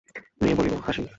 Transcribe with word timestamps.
মেয়ে 0.41 0.55
বলিল, 0.55 0.75
হাসি। 0.85 1.03